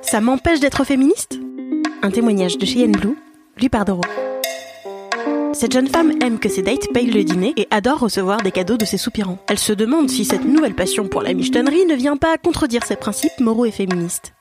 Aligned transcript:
Ça 0.00 0.20
m'empêche 0.20 0.60
d'être 0.60 0.84
féministe? 0.84 1.38
Un 2.02 2.10
témoignage 2.10 2.58
de 2.58 2.64
Cheyenne 2.64 2.92
Blue, 2.92 3.16
lui 3.56 3.68
Pardoro. 3.68 4.00
Cette 5.52 5.72
jeune 5.72 5.88
femme 5.88 6.12
aime 6.22 6.38
que 6.38 6.48
ses 6.48 6.62
dates 6.62 6.92
payent 6.94 7.10
le 7.10 7.24
dîner 7.24 7.52
et 7.56 7.66
adore 7.70 7.98
recevoir 7.98 8.40
des 8.42 8.52
cadeaux 8.52 8.76
de 8.76 8.84
ses 8.84 8.96
soupirants. 8.96 9.38
Elle 9.48 9.58
se 9.58 9.72
demande 9.72 10.08
si 10.08 10.24
cette 10.24 10.44
nouvelle 10.44 10.74
passion 10.74 11.08
pour 11.08 11.22
la 11.22 11.34
michetonnerie 11.34 11.86
ne 11.86 11.94
vient 11.94 12.16
pas 12.16 12.38
contredire 12.38 12.84
ses 12.84 12.96
principes 12.96 13.40
moraux 13.40 13.66
et 13.66 13.70
féministes. 13.70 14.34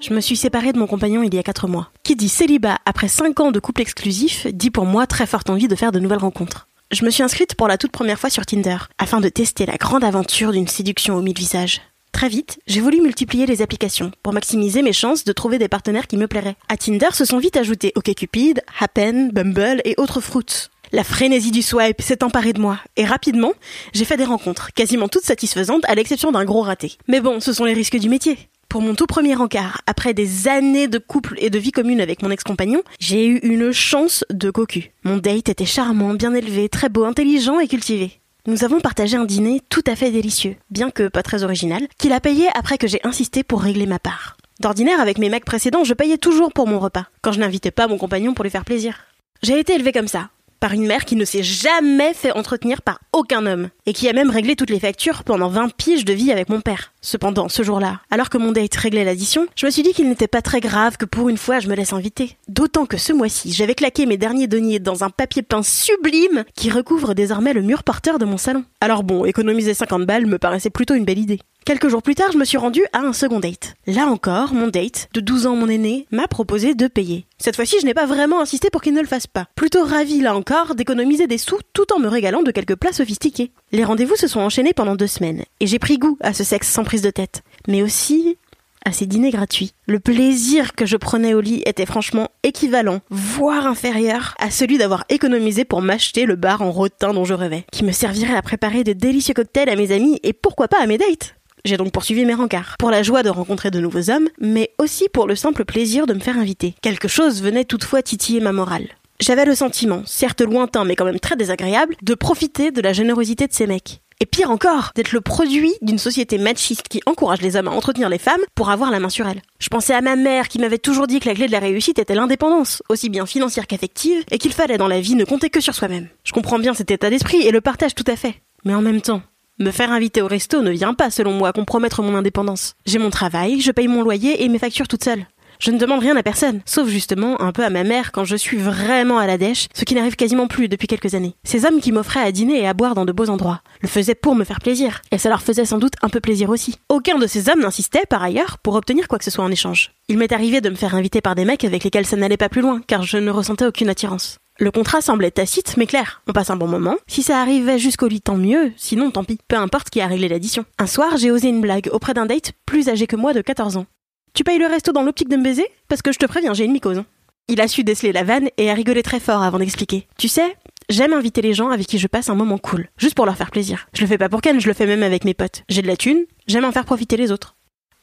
Je 0.00 0.14
me 0.14 0.20
suis 0.20 0.36
séparée 0.36 0.72
de 0.72 0.78
mon 0.78 0.86
compagnon 0.86 1.22
il 1.22 1.34
y 1.34 1.38
a 1.38 1.42
4 1.42 1.68
mois. 1.68 1.90
Qui 2.02 2.16
dit 2.16 2.28
célibat 2.28 2.78
après 2.86 3.08
5 3.08 3.40
ans 3.40 3.50
de 3.50 3.60
couple 3.60 3.82
exclusif 3.82 4.46
dit 4.52 4.70
pour 4.70 4.86
moi 4.86 5.06
très 5.06 5.26
forte 5.26 5.50
envie 5.50 5.68
de 5.68 5.74
faire 5.74 5.92
de 5.92 5.98
nouvelles 6.00 6.18
rencontres. 6.18 6.67
Je 6.90 7.04
me 7.04 7.10
suis 7.10 7.22
inscrite 7.22 7.54
pour 7.54 7.68
la 7.68 7.76
toute 7.76 7.92
première 7.92 8.18
fois 8.18 8.30
sur 8.30 8.46
Tinder, 8.46 8.78
afin 8.96 9.20
de 9.20 9.28
tester 9.28 9.66
la 9.66 9.76
grande 9.76 10.04
aventure 10.04 10.52
d'une 10.52 10.66
séduction 10.66 11.16
aux 11.16 11.20
mille 11.20 11.36
visages. 11.36 11.82
Très 12.12 12.30
vite, 12.30 12.60
j'ai 12.66 12.80
voulu 12.80 13.02
multiplier 13.02 13.44
les 13.44 13.60
applications 13.60 14.10
pour 14.22 14.32
maximiser 14.32 14.80
mes 14.80 14.94
chances 14.94 15.24
de 15.24 15.32
trouver 15.32 15.58
des 15.58 15.68
partenaires 15.68 16.06
qui 16.06 16.16
me 16.16 16.26
plairaient. 16.26 16.56
À 16.70 16.78
Tinder 16.78 17.10
se 17.12 17.26
sont 17.26 17.36
vite 17.36 17.58
ajoutés 17.58 17.92
OkCupid, 17.94 18.62
Happen, 18.80 19.28
Bumble 19.32 19.82
et 19.84 19.96
autres 19.98 20.22
fruits. 20.22 20.70
La 20.90 21.04
frénésie 21.04 21.50
du 21.50 21.60
swipe 21.60 22.00
s'est 22.00 22.24
emparée 22.24 22.54
de 22.54 22.60
moi, 22.60 22.78
et 22.96 23.04
rapidement, 23.04 23.52
j'ai 23.92 24.06
fait 24.06 24.16
des 24.16 24.24
rencontres, 24.24 24.72
quasiment 24.72 25.08
toutes 25.08 25.24
satisfaisantes 25.24 25.84
à 25.86 25.94
l'exception 25.94 26.32
d'un 26.32 26.46
gros 26.46 26.62
raté. 26.62 26.96
Mais 27.06 27.20
bon, 27.20 27.40
ce 27.40 27.52
sont 27.52 27.66
les 27.66 27.74
risques 27.74 27.98
du 27.98 28.08
métier. 28.08 28.38
Pour 28.68 28.82
mon 28.82 28.94
tout 28.94 29.06
premier 29.06 29.34
encart, 29.34 29.80
après 29.86 30.12
des 30.12 30.46
années 30.46 30.88
de 30.88 30.98
couple 30.98 31.36
et 31.38 31.48
de 31.48 31.58
vie 31.58 31.72
commune 31.72 32.02
avec 32.02 32.22
mon 32.22 32.30
ex-compagnon, 32.30 32.82
j'ai 33.00 33.26
eu 33.26 33.38
une 33.38 33.72
chance 33.72 34.26
de 34.28 34.50
cocu. 34.50 34.92
Mon 35.04 35.16
date 35.16 35.48
était 35.48 35.64
charmant, 35.64 36.12
bien 36.12 36.34
élevé, 36.34 36.68
très 36.68 36.90
beau, 36.90 37.04
intelligent 37.04 37.60
et 37.60 37.66
cultivé. 37.66 38.20
Nous 38.46 38.64
avons 38.64 38.80
partagé 38.80 39.16
un 39.16 39.24
dîner 39.24 39.62
tout 39.70 39.84
à 39.86 39.96
fait 39.96 40.10
délicieux, 40.10 40.56
bien 40.70 40.90
que 40.90 41.08
pas 41.08 41.22
très 41.22 41.44
original, 41.44 41.88
qu'il 41.96 42.12
a 42.12 42.20
payé 42.20 42.48
après 42.54 42.76
que 42.76 42.86
j'ai 42.86 43.00
insisté 43.04 43.42
pour 43.42 43.62
régler 43.62 43.86
ma 43.86 43.98
part. 43.98 44.36
D'ordinaire, 44.60 45.00
avec 45.00 45.16
mes 45.16 45.30
mecs 45.30 45.46
précédents, 45.46 45.84
je 45.84 45.94
payais 45.94 46.18
toujours 46.18 46.52
pour 46.52 46.66
mon 46.66 46.78
repas, 46.78 47.06
quand 47.22 47.32
je 47.32 47.40
n'invitais 47.40 47.70
pas 47.70 47.88
mon 47.88 47.96
compagnon 47.96 48.34
pour 48.34 48.44
lui 48.44 48.50
faire 48.50 48.66
plaisir. 48.66 48.98
J'ai 49.42 49.58
été 49.58 49.76
élevée 49.76 49.92
comme 49.92 50.08
ça, 50.08 50.28
par 50.60 50.72
une 50.72 50.86
mère 50.86 51.04
qui 51.04 51.16
ne 51.16 51.24
s'est 51.24 51.42
jamais 51.42 52.14
fait 52.14 52.32
entretenir 52.32 52.82
par 52.82 53.00
aucun 53.12 53.46
homme, 53.46 53.68
et 53.86 53.92
qui 53.92 54.08
a 54.08 54.12
même 54.12 54.30
réglé 54.30 54.56
toutes 54.56 54.70
les 54.70 54.80
factures 54.80 55.24
pendant 55.24 55.48
20 55.48 55.74
piges 55.76 56.04
de 56.04 56.12
vie 56.12 56.32
avec 56.32 56.48
mon 56.48 56.60
père. 56.60 56.92
Cependant, 57.00 57.48
ce 57.48 57.62
jour-là, 57.62 58.00
alors 58.10 58.28
que 58.28 58.38
mon 58.38 58.52
date 58.52 58.74
réglait 58.74 59.04
l'addition, 59.04 59.46
je 59.56 59.66
me 59.66 59.70
suis 59.70 59.82
dit 59.82 59.92
qu'il 59.92 60.08
n'était 60.08 60.28
pas 60.28 60.42
très 60.42 60.60
grave 60.60 60.96
que 60.96 61.04
pour 61.04 61.28
une 61.28 61.38
fois 61.38 61.60
je 61.60 61.68
me 61.68 61.74
laisse 61.74 61.92
inviter. 61.92 62.36
D'autant 62.48 62.86
que 62.86 62.96
ce 62.96 63.12
mois-ci, 63.12 63.52
j'avais 63.52 63.74
claqué 63.74 64.06
mes 64.06 64.16
derniers 64.16 64.46
deniers 64.46 64.78
dans 64.78 65.04
un 65.04 65.10
papier 65.10 65.42
peint 65.42 65.62
sublime 65.62 66.44
qui 66.54 66.70
recouvre 66.70 67.14
désormais 67.14 67.52
le 67.52 67.62
mur 67.62 67.82
porteur 67.82 68.18
de 68.18 68.24
mon 68.24 68.36
salon. 68.36 68.64
Alors 68.80 69.04
bon, 69.04 69.24
économiser 69.24 69.74
50 69.74 70.06
balles 70.06 70.26
me 70.26 70.38
paraissait 70.38 70.70
plutôt 70.70 70.94
une 70.94 71.04
belle 71.04 71.18
idée. 71.18 71.40
Quelques 71.64 71.88
jours 71.88 72.02
plus 72.02 72.14
tard, 72.14 72.32
je 72.32 72.38
me 72.38 72.46
suis 72.46 72.56
rendue 72.56 72.84
à 72.94 73.00
un 73.00 73.12
second 73.12 73.40
date. 73.40 73.74
Là 73.86 74.06
encore, 74.06 74.54
mon 74.54 74.68
date, 74.68 75.08
de 75.12 75.20
12 75.20 75.46
ans 75.46 75.54
mon 75.54 75.68
aîné, 75.68 76.06
m'a 76.10 76.26
proposé 76.26 76.74
de 76.74 76.86
payer. 76.86 77.26
Cette 77.38 77.56
fois-ci, 77.56 77.76
je 77.80 77.84
n'ai 77.84 77.92
pas 77.92 78.06
vraiment 78.06 78.40
insisté 78.40 78.70
pour 78.70 78.80
qu'il 78.80 78.94
ne 78.94 79.00
le 79.02 79.06
fasse 79.06 79.26
pas. 79.26 79.48
Plutôt 79.54 79.84
ravi, 79.84 80.20
là 80.20 80.34
encore, 80.34 80.74
d'économiser 80.74 81.26
des 81.26 81.36
sous 81.36 81.58
tout 81.74 81.92
en 81.92 81.98
me 81.98 82.08
régalant 82.08 82.42
de 82.42 82.52
quelques 82.52 82.76
plats 82.76 82.94
sophistiqués. 82.94 83.52
Les 83.72 83.84
rendez-vous 83.84 84.16
se 84.16 84.28
sont 84.28 84.40
enchaînés 84.40 84.72
pendant 84.72 84.96
deux 84.96 85.06
semaines, 85.06 85.44
et 85.60 85.66
j'ai 85.66 85.78
pris 85.78 85.98
goût 85.98 86.16
à 86.20 86.32
ce 86.32 86.42
sexe 86.42 86.68
sans 86.68 86.84
prise 86.84 87.02
de 87.02 87.10
tête. 87.10 87.42
Mais 87.66 87.82
aussi 87.82 88.38
à 88.84 88.92
ces 88.92 89.06
dîners 89.06 89.30
gratuits. 89.30 89.72
Le 89.86 90.00
plaisir 90.00 90.74
que 90.74 90.86
je 90.86 90.96
prenais 90.96 91.34
au 91.34 91.40
lit 91.40 91.62
était 91.66 91.84
franchement 91.84 92.28
équivalent, 92.42 93.00
voire 93.10 93.66
inférieur, 93.66 94.34
à 94.38 94.50
celui 94.50 94.78
d'avoir 94.78 95.04
économisé 95.10 95.64
pour 95.64 95.82
m'acheter 95.82 96.24
le 96.24 96.36
bar 96.36 96.62
en 96.62 96.72
rotin 96.72 97.12
dont 97.12 97.24
je 97.24 97.34
rêvais, 97.34 97.64
qui 97.70 97.84
me 97.84 97.92
servirait 97.92 98.36
à 98.36 98.42
préparer 98.42 98.84
de 98.84 98.94
délicieux 98.94 99.34
cocktails 99.34 99.68
à 99.68 99.76
mes 99.76 99.92
amis 99.92 100.18
et 100.22 100.32
pourquoi 100.32 100.68
pas 100.68 100.80
à 100.80 100.86
mes 100.86 100.96
dates. 100.96 101.34
J'ai 101.64 101.76
donc 101.76 101.92
poursuivi 101.92 102.24
mes 102.24 102.34
rencarts, 102.34 102.76
pour 102.78 102.90
la 102.90 103.02
joie 103.02 103.22
de 103.22 103.30
rencontrer 103.30 103.70
de 103.70 103.80
nouveaux 103.80 104.10
hommes, 104.10 104.28
mais 104.40 104.70
aussi 104.78 105.08
pour 105.12 105.26
le 105.26 105.36
simple 105.36 105.64
plaisir 105.64 106.06
de 106.06 106.14
me 106.14 106.20
faire 106.20 106.38
inviter. 106.38 106.74
Quelque 106.82 107.08
chose 107.08 107.42
venait 107.42 107.64
toutefois 107.64 108.02
titiller 108.02 108.40
ma 108.40 108.52
morale. 108.52 108.88
J'avais 109.20 109.44
le 109.44 109.54
sentiment, 109.54 110.02
certes 110.06 110.42
lointain 110.42 110.84
mais 110.84 110.94
quand 110.94 111.04
même 111.04 111.18
très 111.18 111.36
désagréable, 111.36 111.96
de 112.02 112.14
profiter 112.14 112.70
de 112.70 112.80
la 112.80 112.92
générosité 112.92 113.46
de 113.46 113.52
ces 113.52 113.66
mecs. 113.66 114.00
Et 114.20 114.26
pire 114.26 114.50
encore, 114.50 114.90
d'être 114.96 115.12
le 115.12 115.20
produit 115.20 115.72
d'une 115.80 115.98
société 115.98 116.38
machiste 116.38 116.88
qui 116.88 117.00
encourage 117.06 117.40
les 117.40 117.54
hommes 117.54 117.68
à 117.68 117.72
entretenir 117.72 118.08
les 118.08 118.18
femmes 118.18 118.40
pour 118.56 118.70
avoir 118.70 118.90
la 118.90 118.98
main 118.98 119.10
sur 119.10 119.28
elles. 119.28 119.42
Je 119.60 119.68
pensais 119.68 119.94
à 119.94 120.00
ma 120.00 120.16
mère 120.16 120.48
qui 120.48 120.58
m'avait 120.58 120.78
toujours 120.78 121.06
dit 121.06 121.20
que 121.20 121.28
la 121.28 121.36
clé 121.36 121.46
de 121.46 121.52
la 121.52 121.60
réussite 121.60 122.00
était 122.00 122.16
l'indépendance, 122.16 122.82
aussi 122.88 123.10
bien 123.10 123.26
financière 123.26 123.68
qu'affective, 123.68 124.24
et 124.32 124.38
qu'il 124.38 124.52
fallait 124.52 124.78
dans 124.78 124.88
la 124.88 125.00
vie 125.00 125.14
ne 125.14 125.24
compter 125.24 125.50
que 125.50 125.60
sur 125.60 125.74
soi-même. 125.74 126.08
Je 126.24 126.32
comprends 126.32 126.58
bien 126.58 126.74
cet 126.74 126.90
état 126.90 127.10
d'esprit 127.10 127.42
et 127.42 127.52
le 127.52 127.60
partage 127.60 127.94
tout 127.94 128.04
à 128.08 128.16
fait. 128.16 128.34
Mais 128.64 128.74
en 128.74 128.82
même 128.82 129.00
temps, 129.00 129.22
me 129.58 129.70
faire 129.70 129.92
inviter 129.92 130.22
au 130.22 130.26
resto 130.26 130.62
ne 130.62 130.70
vient 130.70 130.94
pas, 130.94 131.10
selon 131.10 131.32
moi, 131.32 131.52
compromettre 131.52 132.02
mon 132.02 132.14
indépendance. 132.14 132.74
J'ai 132.86 132.98
mon 132.98 133.10
travail, 133.10 133.60
je 133.60 133.72
paye 133.72 133.88
mon 133.88 134.02
loyer 134.02 134.44
et 134.44 134.48
mes 134.48 134.58
factures 134.58 134.88
toute 134.88 135.04
seule. 135.04 135.26
Je 135.60 135.72
ne 135.72 135.78
demande 135.78 135.98
rien 136.00 136.16
à 136.16 136.22
personne, 136.22 136.60
sauf 136.64 136.88
justement 136.88 137.40
un 137.40 137.50
peu 137.50 137.64
à 137.64 137.70
ma 137.70 137.82
mère 137.82 138.12
quand 138.12 138.24
je 138.24 138.36
suis 138.36 138.58
vraiment 138.58 139.18
à 139.18 139.26
la 139.26 139.38
dèche, 139.38 139.66
ce 139.74 139.84
qui 139.84 139.96
n'arrive 139.96 140.14
quasiment 140.14 140.46
plus 140.46 140.68
depuis 140.68 140.86
quelques 140.86 141.14
années. 141.14 141.34
Ces 141.42 141.64
hommes 141.64 141.80
qui 141.80 141.90
m'offraient 141.90 142.22
à 142.22 142.30
dîner 142.30 142.60
et 142.60 142.68
à 142.68 142.74
boire 142.74 142.94
dans 142.94 143.04
de 143.04 143.10
beaux 143.10 143.28
endroits 143.28 143.60
le 143.80 143.88
faisaient 143.88 144.14
pour 144.14 144.36
me 144.36 144.44
faire 144.44 144.60
plaisir, 144.60 145.02
et 145.10 145.18
ça 145.18 145.28
leur 145.28 145.42
faisait 145.42 145.64
sans 145.64 145.78
doute 145.78 145.94
un 146.02 146.08
peu 146.08 146.20
plaisir 146.20 146.50
aussi. 146.50 146.76
Aucun 146.88 147.18
de 147.18 147.26
ces 147.26 147.48
hommes 147.48 147.60
n'insistait, 147.60 148.06
par 148.08 148.22
ailleurs, 148.22 148.58
pour 148.58 148.76
obtenir 148.76 149.08
quoi 149.08 149.18
que 149.18 149.24
ce 149.24 149.32
soit 149.32 149.44
en 149.44 149.50
échange. 149.50 149.90
Il 150.08 150.18
m'est 150.18 150.32
arrivé 150.32 150.60
de 150.60 150.70
me 150.70 150.76
faire 150.76 150.94
inviter 150.94 151.20
par 151.20 151.34
des 151.34 151.44
mecs 151.44 151.64
avec 151.64 151.82
lesquels 151.82 152.06
ça 152.06 152.16
n'allait 152.16 152.36
pas 152.36 152.48
plus 152.48 152.62
loin, 152.62 152.80
car 152.86 153.02
je 153.02 153.18
ne 153.18 153.30
ressentais 153.30 153.66
aucune 153.66 153.88
attirance. 153.88 154.38
Le 154.60 154.72
contrat 154.72 155.00
semblait 155.00 155.30
tacite, 155.30 155.76
mais 155.76 155.86
clair. 155.86 156.20
On 156.26 156.32
passe 156.32 156.50
un 156.50 156.56
bon 156.56 156.66
moment. 156.66 156.96
Si 157.06 157.22
ça 157.22 157.40
arrivait 157.40 157.78
jusqu'au 157.78 158.08
lit, 158.08 158.20
tant 158.20 158.36
mieux. 158.36 158.72
Sinon, 158.76 159.12
tant 159.12 159.22
pis. 159.22 159.38
Peu 159.46 159.54
importe 159.54 159.88
qui 159.88 160.00
a 160.00 160.08
réglé 160.08 160.26
l'addition. 160.26 160.64
Un 160.78 160.88
soir, 160.88 161.16
j'ai 161.16 161.30
osé 161.30 161.48
une 161.48 161.60
blague 161.60 161.88
auprès 161.92 162.12
d'un 162.12 162.26
date 162.26 162.50
plus 162.66 162.88
âgé 162.88 163.06
que 163.06 163.14
moi 163.14 163.32
de 163.32 163.40
14 163.40 163.76
ans. 163.76 163.86
Tu 164.34 164.42
payes 164.42 164.58
le 164.58 164.66
resto 164.66 164.90
dans 164.90 165.04
l'optique 165.04 165.28
de 165.28 165.36
me 165.36 165.44
baiser? 165.44 165.64
Parce 165.86 166.02
que 166.02 166.10
je 166.10 166.18
te 166.18 166.26
préviens, 166.26 166.54
j'ai 166.54 166.64
une 166.64 166.72
mycose. 166.72 167.04
Il 167.46 167.60
a 167.60 167.68
su 167.68 167.84
déceler 167.84 168.10
la 168.10 168.24
vanne 168.24 168.48
et 168.56 168.68
a 168.68 168.74
rigolé 168.74 169.04
très 169.04 169.20
fort 169.20 169.44
avant 169.44 169.60
d'expliquer. 169.60 170.08
Tu 170.18 170.26
sais, 170.26 170.56
j'aime 170.88 171.12
inviter 171.12 171.40
les 171.40 171.54
gens 171.54 171.70
avec 171.70 171.86
qui 171.86 171.98
je 172.00 172.08
passe 172.08 172.28
un 172.28 172.34
moment 172.34 172.58
cool, 172.58 172.88
juste 172.98 173.14
pour 173.14 173.26
leur 173.26 173.36
faire 173.36 173.52
plaisir. 173.52 173.86
Je 173.94 174.00
le 174.00 174.08
fais 174.08 174.18
pas 174.18 174.28
pour 174.28 174.40
Ken, 174.42 174.60
je 174.60 174.66
le 174.66 174.74
fais 174.74 174.86
même 174.86 175.04
avec 175.04 175.24
mes 175.24 175.34
potes. 175.34 175.62
J'ai 175.68 175.82
de 175.82 175.86
la 175.86 175.96
thune, 175.96 176.24
j'aime 176.48 176.64
en 176.64 176.72
faire 176.72 176.84
profiter 176.84 177.16
les 177.16 177.30
autres. 177.30 177.54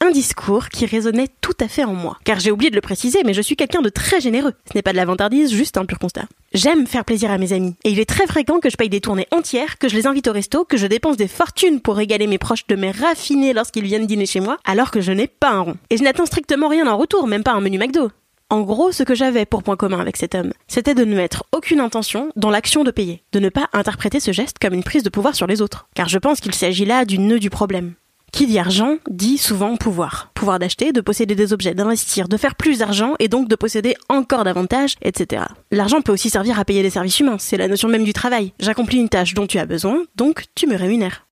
Un 0.01 0.11
discours 0.11 0.69
qui 0.69 0.85
résonnait 0.85 1.29
tout 1.41 1.55
à 1.59 1.67
fait 1.67 1.83
en 1.83 1.93
moi. 1.93 2.17
Car 2.25 2.39
j'ai 2.39 2.51
oublié 2.51 2.69
de 2.69 2.75
le 2.75 2.81
préciser, 2.81 3.19
mais 3.25 3.33
je 3.33 3.41
suis 3.41 3.55
quelqu'un 3.55 3.81
de 3.81 3.89
très 3.89 4.19
généreux. 4.19 4.53
Ce 4.69 4.75
n'est 4.75 4.81
pas 4.81 4.91
de 4.91 4.97
la 4.97 5.05
vantardise, 5.05 5.51
juste 5.51 5.77
un 5.77 5.85
pur 5.85 5.99
constat. 5.99 6.25
J'aime 6.53 6.85
faire 6.85 7.05
plaisir 7.05 7.31
à 7.31 7.37
mes 7.37 7.53
amis. 7.53 7.75
Et 7.83 7.91
il 7.91 7.99
est 7.99 8.09
très 8.09 8.27
fréquent 8.27 8.59
que 8.59 8.69
je 8.69 8.75
paye 8.75 8.89
des 8.89 9.01
tournées 9.01 9.27
entières, 9.31 9.77
que 9.77 9.87
je 9.87 9.95
les 9.95 10.05
invite 10.05 10.27
au 10.27 10.33
resto, 10.33 10.65
que 10.65 10.77
je 10.77 10.85
dépense 10.85 11.17
des 11.17 11.27
fortunes 11.27 11.79
pour 11.79 11.95
régaler 11.95 12.27
mes 12.27 12.37
proches 12.37 12.67
de 12.67 12.75
mes 12.75 12.91
raffinés 12.91 13.53
lorsqu'ils 13.53 13.85
viennent 13.85 14.05
dîner 14.05 14.25
chez 14.25 14.41
moi, 14.41 14.57
alors 14.65 14.91
que 14.91 15.01
je 15.01 15.11
n'ai 15.11 15.27
pas 15.27 15.51
un 15.51 15.61
rond. 15.61 15.77
Et 15.89 15.97
je 15.97 16.03
n'attends 16.03 16.25
strictement 16.25 16.67
rien 16.67 16.87
en 16.87 16.97
retour, 16.97 17.25
même 17.27 17.43
pas 17.43 17.53
un 17.53 17.61
menu 17.61 17.77
McDo. 17.77 18.11
En 18.51 18.61
gros, 18.61 18.91
ce 18.91 19.01
que 19.01 19.15
j'avais 19.15 19.45
pour 19.45 19.63
point 19.63 19.75
commun 19.75 19.99
avec 19.99 20.17
cet 20.17 20.35
homme, 20.35 20.53
c'était 20.67 20.93
de 20.93 21.03
ne 21.03 21.15
mettre 21.15 21.45
aucune 21.51 21.79
intention 21.79 22.29
dans 22.35 22.51
l'action 22.51 22.83
de 22.83 22.91
payer, 22.91 23.23
de 23.31 23.39
ne 23.39 23.49
pas 23.49 23.69
interpréter 23.73 24.19
ce 24.19 24.31
geste 24.31 24.59
comme 24.59 24.75
une 24.75 24.83
prise 24.83 25.01
de 25.01 25.09
pouvoir 25.09 25.33
sur 25.33 25.47
les 25.47 25.63
autres. 25.63 25.87
Car 25.95 26.09
je 26.09 26.19
pense 26.19 26.41
qu'il 26.41 26.53
s'agit 26.53 26.85
là 26.85 27.05
du 27.05 27.17
nœud 27.17 27.39
du 27.39 27.49
problème. 27.49 27.95
Qui 28.35 28.47
dit 28.47 28.59
argent 28.59 28.97
dit 29.09 29.37
souvent 29.37 29.77
pouvoir. 29.77 30.29
Pouvoir 30.33 30.59
d'acheter, 30.59 30.91
de 30.91 30.99
posséder 30.99 31.35
des 31.35 31.53
objets, 31.53 31.73
d'investir, 31.73 32.27
de 32.27 32.35
faire 32.35 32.55
plus 32.55 32.79
d'argent 32.79 33.13
et 33.19 33.29
donc 33.29 33.47
de 33.47 33.55
posséder 33.55 33.95
encore 34.09 34.43
davantage, 34.43 34.95
etc. 35.01 35.45
L'argent 35.71 36.01
peut 36.01 36.11
aussi 36.11 36.29
servir 36.29 36.59
à 36.59 36.65
payer 36.65 36.83
des 36.83 36.89
services 36.89 37.17
humains, 37.21 37.37
c'est 37.39 37.55
la 37.55 37.69
notion 37.69 37.87
même 37.87 38.03
du 38.03 38.11
travail. 38.11 38.51
J'accomplis 38.59 38.97
une 38.97 39.07
tâche 39.07 39.35
dont 39.35 39.47
tu 39.47 39.57
as 39.57 39.65
besoin, 39.65 40.03
donc 40.17 40.47
tu 40.53 40.67
me 40.67 40.75
rémunères. 40.75 41.27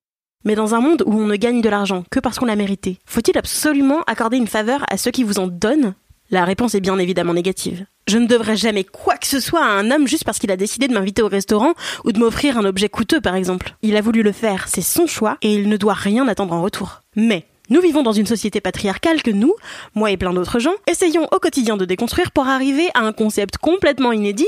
Mais 0.46 0.56
dans 0.56 0.76
un 0.76 0.80
monde 0.80 1.04
où 1.06 1.14
on 1.14 1.28
ne 1.28 1.36
gagne 1.36 1.60
de 1.60 1.68
l'argent 1.68 2.06
que 2.10 2.22
parce 2.22 2.40
qu'on 2.40 2.46
l'a 2.46 2.56
mérité, 2.56 3.00
faut-il 3.06 3.38
absolument 3.38 4.00
accorder 4.08 4.38
une 4.38 4.48
faveur 4.48 4.86
à 4.90 4.96
ceux 4.96 5.12
qui 5.12 5.26
vous 5.26 5.40
en 5.40 5.48
donnent? 5.48 5.96
La 6.32 6.46
réponse 6.46 6.74
est 6.74 6.80
bien 6.80 6.98
évidemment 7.00 7.34
négative. 7.34 7.86
Je 8.06 8.18
ne 8.18 8.28
devrais 8.28 8.58
jamais 8.58 8.84
quoi 8.84 9.16
que 9.16 9.28
ce 9.28 9.40
soit 9.40 9.64
à 9.64 9.70
un 9.70 9.90
homme 9.90 10.08
juste 10.08 10.26
parce 10.26 10.38
qu'il 10.38 10.52
a 10.52 10.58
décidé 10.58 10.90
de 10.90 10.94
m'inviter 10.94 11.22
au 11.22 11.30
restaurant 11.30 11.74
ou 12.04 12.12
de 12.12 12.20
m'offrir 12.20 12.58
un 12.58 12.66
objet 12.66 12.90
coûteux 12.90 13.22
par 13.22 13.36
exemple. 13.36 13.76
Il 13.82 13.96
a 13.96 14.02
voulu 14.02 14.24
le 14.24 14.34
faire, 14.34 14.68
c'est 14.68 14.82
son 14.82 15.08
choix 15.08 15.38
et 15.42 15.54
il 15.54 15.70
ne 15.70 15.78
doit 15.78 15.94
rien 15.94 16.28
attendre 16.28 16.54
en 16.54 16.62
retour. 16.62 17.02
Mais 17.16 17.46
nous 17.70 17.80
vivons 17.80 18.04
dans 18.04 18.12
une 18.12 18.26
société 18.26 18.60
patriarcale 18.60 19.24
que 19.24 19.32
nous, 19.32 19.54
moi 19.96 20.12
et 20.12 20.18
plein 20.18 20.34
d'autres 20.34 20.60
gens, 20.60 20.74
essayons 20.86 21.30
au 21.32 21.40
quotidien 21.40 21.78
de 21.78 21.86
déconstruire 21.86 22.32
pour 22.32 22.48
arriver 22.48 22.90
à 22.94 23.00
un 23.00 23.14
concept 23.14 23.58
complètement 23.58 24.12
inédit, 24.12 24.48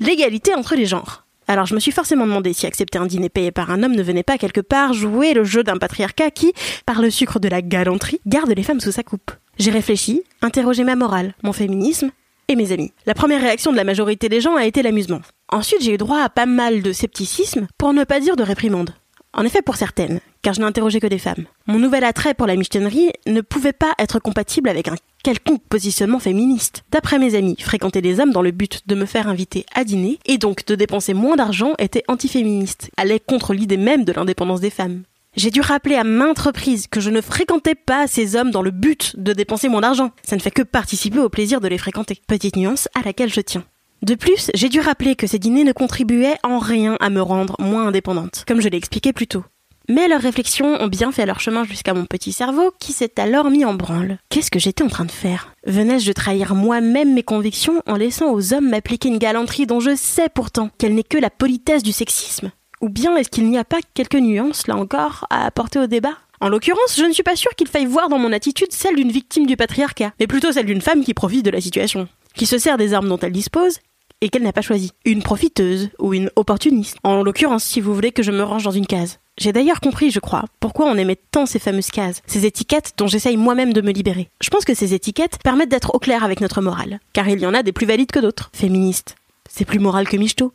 l'égalité 0.00 0.54
entre 0.54 0.74
les 0.74 0.86
genres. 0.86 1.24
Alors 1.46 1.66
je 1.66 1.74
me 1.74 1.80
suis 1.80 1.92
forcément 1.92 2.26
demandé 2.26 2.54
si 2.54 2.66
accepter 2.66 2.96
un 2.96 3.04
dîner 3.04 3.28
payé 3.28 3.50
par 3.50 3.70
un 3.70 3.82
homme 3.82 3.94
ne 3.94 4.02
venait 4.02 4.22
pas 4.22 4.38
quelque 4.38 4.62
part 4.62 4.94
jouer 4.94 5.34
le 5.34 5.44
jeu 5.44 5.62
d'un 5.62 5.76
patriarcat 5.76 6.30
qui, 6.30 6.54
par 6.86 7.02
le 7.02 7.10
sucre 7.10 7.38
de 7.38 7.48
la 7.48 7.60
galanterie, 7.60 8.20
garde 8.24 8.50
les 8.56 8.62
femmes 8.62 8.80
sous 8.80 8.92
sa 8.92 9.02
coupe. 9.02 9.30
J'ai 9.58 9.70
réfléchi, 9.70 10.22
interrogé 10.40 10.84
ma 10.84 10.96
morale, 10.96 11.34
mon 11.42 11.52
féminisme 11.52 12.10
et 12.48 12.56
mes 12.56 12.72
amis. 12.72 12.92
La 13.06 13.14
première 13.14 13.40
réaction 13.40 13.72
de 13.72 13.76
la 13.76 13.84
majorité 13.84 14.28
des 14.28 14.40
gens 14.40 14.56
a 14.56 14.66
été 14.66 14.82
l'amusement. 14.82 15.20
Ensuite, 15.48 15.82
j'ai 15.82 15.94
eu 15.94 15.98
droit 15.98 16.20
à 16.20 16.28
pas 16.28 16.46
mal 16.46 16.82
de 16.82 16.92
scepticisme, 16.92 17.66
pour 17.78 17.92
ne 17.92 18.04
pas 18.04 18.20
dire 18.20 18.36
de 18.36 18.42
réprimande. 18.42 18.94
En 19.36 19.44
effet, 19.44 19.62
pour 19.62 19.76
certaines, 19.76 20.20
car 20.42 20.54
je 20.54 20.60
n'ai 20.60 20.66
interrogé 20.66 21.00
que 21.00 21.08
des 21.08 21.18
femmes. 21.18 21.46
Mon 21.66 21.80
nouvel 21.80 22.04
attrait 22.04 22.34
pour 22.34 22.46
la 22.46 22.54
michtonnerie 22.54 23.10
ne 23.26 23.40
pouvait 23.40 23.72
pas 23.72 23.92
être 23.98 24.20
compatible 24.20 24.68
avec 24.68 24.86
un 24.86 24.94
quelconque 25.24 25.62
positionnement 25.68 26.20
féministe. 26.20 26.84
D'après 26.92 27.18
mes 27.18 27.34
amis, 27.34 27.56
fréquenter 27.58 28.00
des 28.00 28.20
hommes 28.20 28.30
dans 28.30 28.42
le 28.42 28.52
but 28.52 28.86
de 28.86 28.94
me 28.94 29.06
faire 29.06 29.26
inviter 29.26 29.66
à 29.74 29.82
dîner, 29.82 30.20
et 30.26 30.38
donc 30.38 30.64
de 30.66 30.76
dépenser 30.76 31.14
moins 31.14 31.34
d'argent, 31.34 31.72
était 31.78 32.04
antiféministe, 32.06 32.90
allait 32.96 33.18
contre 33.18 33.54
l'idée 33.54 33.76
même 33.76 34.04
de 34.04 34.12
l'indépendance 34.12 34.60
des 34.60 34.70
femmes. 34.70 35.02
J'ai 35.36 35.50
dû 35.50 35.60
rappeler 35.60 35.96
à 35.96 36.04
maintes 36.04 36.38
reprises 36.38 36.86
que 36.86 37.00
je 37.00 37.10
ne 37.10 37.20
fréquentais 37.20 37.74
pas 37.74 38.06
ces 38.06 38.36
hommes 38.36 38.52
dans 38.52 38.62
le 38.62 38.70
but 38.70 39.18
de 39.18 39.32
dépenser 39.32 39.68
moins 39.68 39.80
d'argent. 39.80 40.12
Ça 40.22 40.36
ne 40.36 40.40
fait 40.40 40.52
que 40.52 40.62
participer 40.62 41.18
au 41.18 41.28
plaisir 41.28 41.60
de 41.60 41.66
les 41.66 41.78
fréquenter. 41.78 42.20
Petite 42.28 42.56
nuance 42.56 42.88
à 42.94 43.02
laquelle 43.02 43.32
je 43.32 43.40
tiens. 43.40 43.64
De 44.02 44.14
plus, 44.14 44.50
j'ai 44.54 44.68
dû 44.68 44.80
rappeler 44.80 45.16
que 45.16 45.26
ces 45.26 45.40
dîners 45.40 45.64
ne 45.64 45.72
contribuaient 45.72 46.36
en 46.44 46.58
rien 46.58 46.96
à 47.00 47.10
me 47.10 47.20
rendre 47.20 47.56
moins 47.58 47.88
indépendante, 47.88 48.44
comme 48.46 48.60
je 48.60 48.68
l'ai 48.68 48.76
expliqué 48.76 49.12
plus 49.12 49.26
tôt. 49.26 49.44
Mais 49.88 50.08
leurs 50.08 50.20
réflexions 50.20 50.80
ont 50.80 50.86
bien 50.86 51.10
fait 51.10 51.26
leur 51.26 51.40
chemin 51.40 51.64
jusqu'à 51.64 51.94
mon 51.94 52.06
petit 52.06 52.32
cerveau 52.32 52.72
qui 52.78 52.92
s'est 52.92 53.20
alors 53.20 53.50
mis 53.50 53.64
en 53.64 53.74
branle. 53.74 54.18
Qu'est-ce 54.30 54.50
que 54.50 54.58
j'étais 54.58 54.84
en 54.84 54.88
train 54.88 55.04
de 55.04 55.10
faire? 55.10 55.52
Venais-je 55.66 56.06
de 56.06 56.12
trahir 56.12 56.54
moi-même 56.54 57.12
mes 57.12 57.22
convictions 57.22 57.82
en 57.86 57.96
laissant 57.96 58.30
aux 58.32 58.54
hommes 58.54 58.70
m'appliquer 58.70 59.08
une 59.08 59.18
galanterie 59.18 59.66
dont 59.66 59.80
je 59.80 59.96
sais 59.96 60.28
pourtant 60.32 60.70
qu'elle 60.78 60.94
n'est 60.94 61.02
que 61.02 61.18
la 61.18 61.28
politesse 61.28 61.82
du 61.82 61.92
sexisme? 61.92 62.52
Ou 62.84 62.90
bien 62.90 63.16
est-ce 63.16 63.30
qu'il 63.30 63.48
n'y 63.48 63.56
a 63.56 63.64
pas 63.64 63.78
quelques 63.94 64.14
nuances, 64.14 64.66
là 64.66 64.76
encore, 64.76 65.26
à 65.30 65.46
apporter 65.46 65.78
au 65.78 65.86
débat? 65.86 66.18
En 66.42 66.50
l'occurrence, 66.50 66.98
je 66.98 67.04
ne 67.04 67.14
suis 67.14 67.22
pas 67.22 67.34
sûre 67.34 67.54
qu'il 67.56 67.66
faille 67.66 67.86
voir 67.86 68.10
dans 68.10 68.18
mon 68.18 68.30
attitude 68.30 68.72
celle 68.72 68.96
d'une 68.96 69.10
victime 69.10 69.46
du 69.46 69.56
patriarcat, 69.56 70.12
mais 70.20 70.26
plutôt 70.26 70.52
celle 70.52 70.66
d'une 70.66 70.82
femme 70.82 71.02
qui 71.02 71.14
profite 71.14 71.46
de 71.46 71.50
la 71.50 71.62
situation, 71.62 72.08
qui 72.34 72.44
se 72.44 72.58
sert 72.58 72.76
des 72.76 72.92
armes 72.92 73.08
dont 73.08 73.18
elle 73.18 73.32
dispose 73.32 73.78
et 74.20 74.28
qu'elle 74.28 74.42
n'a 74.42 74.52
pas 74.52 74.60
choisi. 74.60 74.92
Une 75.06 75.22
profiteuse 75.22 75.88
ou 75.98 76.12
une 76.12 76.30
opportuniste. 76.36 76.98
En 77.04 77.22
l'occurrence, 77.22 77.64
si 77.64 77.80
vous 77.80 77.94
voulez 77.94 78.12
que 78.12 78.22
je 78.22 78.32
me 78.32 78.42
range 78.42 78.64
dans 78.64 78.70
une 78.70 78.86
case. 78.86 79.18
J'ai 79.38 79.54
d'ailleurs 79.54 79.80
compris, 79.80 80.10
je 80.10 80.20
crois, 80.20 80.44
pourquoi 80.60 80.84
on 80.84 80.96
aimait 80.96 81.18
tant 81.30 81.46
ces 81.46 81.58
fameuses 81.58 81.90
cases, 81.90 82.20
ces 82.26 82.44
étiquettes 82.44 82.92
dont 82.98 83.06
j'essaye 83.06 83.38
moi-même 83.38 83.72
de 83.72 83.80
me 83.80 83.92
libérer. 83.92 84.28
Je 84.42 84.50
pense 84.50 84.66
que 84.66 84.74
ces 84.74 84.92
étiquettes 84.92 85.38
permettent 85.42 85.70
d'être 85.70 85.94
au 85.94 85.98
clair 85.98 86.22
avec 86.22 86.42
notre 86.42 86.60
morale, 86.60 87.00
car 87.14 87.30
il 87.30 87.40
y 87.40 87.46
en 87.46 87.54
a 87.54 87.62
des 87.62 87.72
plus 87.72 87.86
valides 87.86 88.12
que 88.12 88.20
d'autres. 88.20 88.50
Féministe. 88.52 89.16
C'est 89.48 89.64
plus 89.64 89.78
moral 89.78 90.06
que 90.06 90.18
michto. 90.18 90.52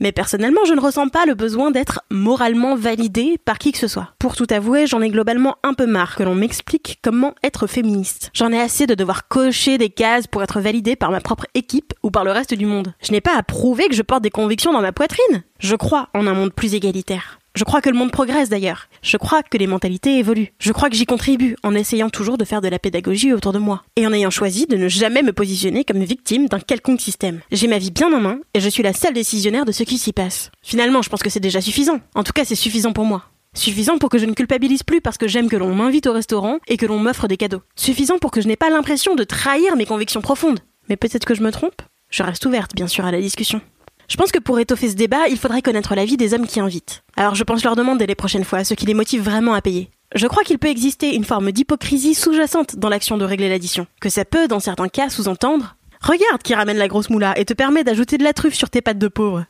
Mais 0.00 0.12
personnellement, 0.12 0.64
je 0.66 0.74
ne 0.74 0.80
ressens 0.80 1.08
pas 1.08 1.24
le 1.24 1.34
besoin 1.34 1.70
d'être 1.70 2.00
moralement 2.10 2.74
validé 2.74 3.38
par 3.44 3.58
qui 3.58 3.70
que 3.72 3.78
ce 3.78 3.86
soit. 3.86 4.14
Pour 4.18 4.34
tout 4.34 4.46
avouer, 4.50 4.86
j'en 4.86 5.00
ai 5.00 5.08
globalement 5.08 5.56
un 5.62 5.74
peu 5.74 5.86
marre 5.86 6.16
que 6.16 6.22
l'on 6.24 6.34
m'explique 6.34 6.98
comment 7.02 7.34
être 7.44 7.66
féministe. 7.66 8.30
J'en 8.34 8.52
ai 8.52 8.60
assez 8.60 8.86
de 8.86 8.94
devoir 8.94 9.28
cocher 9.28 9.78
des 9.78 9.90
cases 9.90 10.26
pour 10.26 10.42
être 10.42 10.60
validé 10.60 10.96
par 10.96 11.10
ma 11.10 11.20
propre 11.20 11.46
équipe 11.54 11.94
ou 12.02 12.10
par 12.10 12.24
le 12.24 12.32
reste 12.32 12.54
du 12.54 12.66
monde. 12.66 12.92
Je 13.02 13.12
n'ai 13.12 13.20
pas 13.20 13.36
à 13.36 13.42
prouver 13.42 13.88
que 13.88 13.94
je 13.94 14.02
porte 14.02 14.22
des 14.22 14.30
convictions 14.30 14.72
dans 14.72 14.82
ma 14.82 14.92
poitrine. 14.92 15.44
Je 15.60 15.76
crois 15.76 16.08
en 16.12 16.26
un 16.26 16.34
monde 16.34 16.52
plus 16.52 16.74
égalitaire. 16.74 17.38
Je 17.54 17.62
crois 17.62 17.80
que 17.80 17.88
le 17.88 17.96
monde 17.96 18.10
progresse 18.10 18.48
d'ailleurs. 18.48 18.88
Je 19.00 19.16
crois 19.16 19.44
que 19.44 19.56
les 19.56 19.68
mentalités 19.68 20.18
évoluent. 20.18 20.52
Je 20.58 20.72
crois 20.72 20.90
que 20.90 20.96
j'y 20.96 21.06
contribue 21.06 21.54
en 21.62 21.72
essayant 21.72 22.10
toujours 22.10 22.36
de 22.36 22.44
faire 22.44 22.60
de 22.60 22.66
la 22.66 22.80
pédagogie 22.80 23.32
autour 23.32 23.52
de 23.52 23.60
moi. 23.60 23.84
Et 23.94 24.08
en 24.08 24.12
ayant 24.12 24.30
choisi 24.30 24.66
de 24.66 24.76
ne 24.76 24.88
jamais 24.88 25.22
me 25.22 25.32
positionner 25.32 25.84
comme 25.84 26.02
victime 26.02 26.48
d'un 26.48 26.58
quelconque 26.58 27.00
système. 27.00 27.42
J'ai 27.52 27.68
ma 27.68 27.78
vie 27.78 27.92
bien 27.92 28.12
en 28.12 28.18
main 28.18 28.40
et 28.54 28.60
je 28.60 28.68
suis 28.68 28.82
la 28.82 28.92
seule 28.92 29.14
décisionnaire 29.14 29.64
de 29.64 29.70
ce 29.70 29.84
qui 29.84 29.98
s'y 29.98 30.12
passe. 30.12 30.50
Finalement, 30.62 31.00
je 31.00 31.08
pense 31.08 31.22
que 31.22 31.30
c'est 31.30 31.38
déjà 31.38 31.60
suffisant. 31.60 32.00
En 32.16 32.24
tout 32.24 32.32
cas, 32.32 32.44
c'est 32.44 32.56
suffisant 32.56 32.92
pour 32.92 33.04
moi. 33.04 33.26
Suffisant 33.54 33.98
pour 33.98 34.08
que 34.08 34.18
je 34.18 34.26
ne 34.26 34.32
culpabilise 34.32 34.82
plus 34.82 35.00
parce 35.00 35.16
que 35.16 35.28
j'aime 35.28 35.48
que 35.48 35.56
l'on 35.56 35.76
m'invite 35.76 36.08
au 36.08 36.12
restaurant 36.12 36.58
et 36.66 36.76
que 36.76 36.86
l'on 36.86 36.98
m'offre 36.98 37.28
des 37.28 37.36
cadeaux. 37.36 37.62
Suffisant 37.76 38.18
pour 38.18 38.32
que 38.32 38.40
je 38.40 38.48
n'ai 38.48 38.56
pas 38.56 38.68
l'impression 38.68 39.14
de 39.14 39.22
trahir 39.22 39.76
mes 39.76 39.86
convictions 39.86 40.22
profondes. 40.22 40.58
Mais 40.88 40.96
peut-être 40.96 41.24
que 41.24 41.36
je 41.36 41.42
me 41.42 41.52
trompe? 41.52 41.82
Je 42.10 42.24
reste 42.24 42.46
ouverte, 42.46 42.74
bien 42.74 42.88
sûr, 42.88 43.04
à 43.04 43.12
la 43.12 43.20
discussion. 43.20 43.60
Je 44.08 44.16
pense 44.16 44.32
que 44.32 44.38
pour 44.38 44.58
étoffer 44.58 44.90
ce 44.90 44.94
débat, 44.94 45.28
il 45.28 45.38
faudrait 45.38 45.62
connaître 45.62 45.94
l'avis 45.94 46.16
des 46.16 46.34
hommes 46.34 46.46
qui 46.46 46.60
invitent. 46.60 47.02
Alors 47.16 47.34
je 47.34 47.44
pense 47.44 47.64
leur 47.64 47.76
demander 47.76 48.06
les 48.06 48.14
prochaines 48.14 48.44
fois 48.44 48.64
ce 48.64 48.74
qui 48.74 48.86
les 48.86 48.94
motive 48.94 49.22
vraiment 49.22 49.54
à 49.54 49.62
payer. 49.62 49.90
Je 50.14 50.26
crois 50.26 50.44
qu'il 50.44 50.58
peut 50.58 50.68
exister 50.68 51.14
une 51.14 51.24
forme 51.24 51.50
d'hypocrisie 51.50 52.14
sous-jacente 52.14 52.76
dans 52.76 52.88
l'action 52.88 53.16
de 53.16 53.24
régler 53.24 53.48
l'addition. 53.48 53.86
Que 54.00 54.08
ça 54.08 54.24
peut, 54.24 54.46
dans 54.46 54.60
certains 54.60 54.88
cas, 54.88 55.08
sous-entendre 55.08 55.76
Regarde 56.00 56.42
qui 56.42 56.54
ramène 56.54 56.76
la 56.76 56.86
grosse 56.86 57.08
moula 57.08 57.38
et 57.38 57.46
te 57.46 57.54
permet 57.54 57.82
d'ajouter 57.82 58.18
de 58.18 58.24
la 58.24 58.34
truffe 58.34 58.54
sur 58.54 58.68
tes 58.68 58.82
pattes 58.82 58.98
de 58.98 59.08
pauvre. 59.08 59.46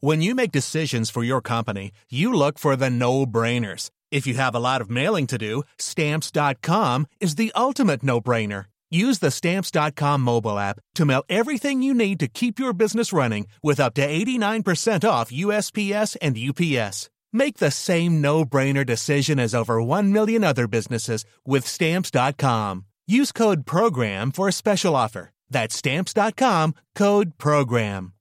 When 0.00 0.20
you 0.20 0.34
make 0.34 0.50
decisions 0.50 1.10
for 1.12 1.22
your 1.22 1.40
company, 1.40 1.92
you 2.10 2.32
look 2.32 2.58
for 2.58 2.76
the 2.76 2.90
no-brainers. 2.90 3.90
If 4.10 4.26
you 4.26 4.34
have 4.36 4.56
a 4.56 4.58
lot 4.58 4.90
mailing 4.90 5.26
to 5.28 5.38
do, 5.38 5.62
stamps.com 5.78 7.06
is 7.20 7.36
the 7.36 7.52
ultimate 7.54 8.02
no-brainer. 8.02 8.71
Use 8.92 9.20
the 9.20 9.30
Stamps.com 9.30 10.20
mobile 10.20 10.58
app 10.58 10.78
to 10.96 11.06
mail 11.06 11.24
everything 11.30 11.80
you 11.80 11.94
need 11.94 12.20
to 12.20 12.28
keep 12.28 12.58
your 12.58 12.74
business 12.74 13.10
running 13.10 13.46
with 13.62 13.80
up 13.80 13.94
to 13.94 14.06
89% 14.06 15.08
off 15.08 15.32
USPS 15.32 16.18
and 16.20 16.36
UPS. 16.36 17.08
Make 17.32 17.56
the 17.56 17.70
same 17.70 18.20
no-brainer 18.20 18.84
decision 18.84 19.40
as 19.40 19.54
over 19.54 19.82
1 19.82 20.12
million 20.12 20.44
other 20.44 20.68
businesses 20.68 21.24
with 21.46 21.66
Stamps.com. 21.66 22.84
Use 23.06 23.32
code 23.32 23.64
PROGRAM 23.64 24.30
for 24.30 24.46
a 24.46 24.52
special 24.52 24.94
offer. 24.94 25.30
That's 25.48 25.74
Stamps.com, 25.74 26.74
code 26.94 27.38
PROGRAM. 27.38 28.12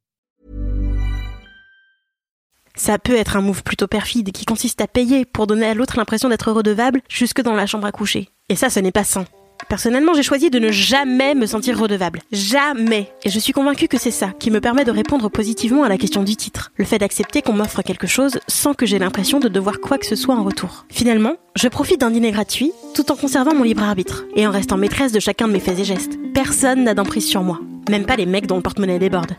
Ça 2.77 2.97
peut 2.97 3.17
être 3.17 3.35
un 3.35 3.41
move 3.41 3.63
plutôt 3.63 3.88
perfide 3.88 4.31
qui 4.31 4.45
consiste 4.45 4.79
à 4.79 4.88
payer 4.88 5.25
pour 5.25 5.45
donner 5.45 5.65
à 5.65 5.74
l'autre 5.74 5.97
l'impression 5.97 6.29
d'être 6.29 6.53
redevable 6.53 7.01
jusque 7.09 7.41
dans 7.41 7.56
la 7.56 7.67
chambre 7.67 7.85
à 7.85 7.91
coucher. 7.91 8.29
Et 8.47 8.56
ça, 8.56 8.69
ce 8.69 8.79
n'est 8.79 8.94
pas 8.94 9.03
sain. 9.03 9.25
Personnellement, 9.69 10.13
j'ai 10.13 10.23
choisi 10.23 10.49
de 10.49 10.59
ne 10.59 10.71
jamais 10.71 11.35
me 11.35 11.45
sentir 11.45 11.79
redevable. 11.79 12.21
Jamais. 12.31 13.11
Et 13.23 13.29
je 13.29 13.39
suis 13.39 13.53
convaincue 13.53 13.87
que 13.87 13.97
c'est 13.97 14.11
ça 14.11 14.31
qui 14.39 14.51
me 14.51 14.61
permet 14.61 14.83
de 14.83 14.91
répondre 14.91 15.29
positivement 15.29 15.83
à 15.83 15.89
la 15.89 15.97
question 15.97 16.23
du 16.23 16.35
titre. 16.35 16.71
Le 16.77 16.85
fait 16.85 16.97
d'accepter 16.97 17.41
qu'on 17.41 17.53
m'offre 17.53 17.81
quelque 17.81 18.07
chose 18.07 18.39
sans 18.47 18.73
que 18.73 18.85
j'ai 18.85 18.99
l'impression 18.99 19.39
de 19.39 19.47
devoir 19.47 19.79
quoi 19.79 19.97
que 19.97 20.05
ce 20.05 20.15
soit 20.15 20.35
en 20.35 20.43
retour. 20.43 20.85
Finalement, 20.89 21.35
je 21.55 21.67
profite 21.67 22.01
d'un 22.01 22.11
dîner 22.11 22.31
gratuit 22.31 22.71
tout 22.93 23.11
en 23.11 23.15
conservant 23.15 23.53
mon 23.53 23.63
libre 23.63 23.83
arbitre 23.83 24.25
et 24.35 24.45
en 24.47 24.51
restant 24.51 24.77
maîtresse 24.77 25.11
de 25.11 25.19
chacun 25.19 25.47
de 25.47 25.53
mes 25.53 25.59
faits 25.59 25.79
et 25.79 25.83
gestes. 25.83 26.17
Personne 26.33 26.83
n'a 26.83 26.93
d'emprise 26.93 27.27
sur 27.27 27.43
moi. 27.43 27.59
Même 27.89 28.05
pas 28.05 28.15
les 28.15 28.25
mecs 28.25 28.47
dont 28.47 28.57
le 28.57 28.61
porte-monnaie 28.61 28.99
déborde. 28.99 29.35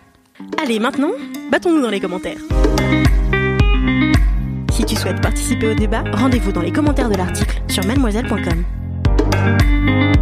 Allez, 0.62 0.78
maintenant, 0.78 1.12
battons-nous 1.50 1.82
dans 1.82 1.90
les 1.90 2.00
commentaires. 2.00 2.38
Si 4.72 4.84
tu 4.84 4.96
souhaites 4.96 5.20
participer 5.20 5.72
au 5.72 5.74
débat, 5.74 6.02
rendez-vous 6.12 6.52
dans 6.52 6.62
les 6.62 6.72
commentaires 6.72 7.10
de 7.10 7.16
l'article 7.16 7.62
sur 7.68 7.84
mademoiselle.com. 7.84 8.64
Música 9.42 10.21